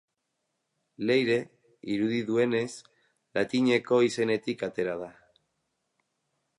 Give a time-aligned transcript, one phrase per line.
[1.09, 1.35] Leire,
[1.97, 2.71] irudi duenez,
[3.39, 5.15] latineko izenetik atera da.